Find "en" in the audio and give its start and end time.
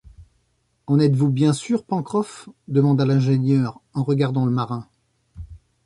0.87-0.97, 3.93-4.01